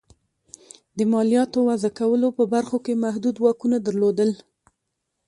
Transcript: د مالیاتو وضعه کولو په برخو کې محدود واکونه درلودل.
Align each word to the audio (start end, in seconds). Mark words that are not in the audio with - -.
د 0.97 0.99
مالیاتو 1.13 1.59
وضعه 1.69 1.91
کولو 1.99 2.27
په 2.37 2.43
برخو 2.53 2.77
کې 2.85 3.01
محدود 3.03 3.35
واکونه 3.39 3.77
درلودل. 3.85 4.29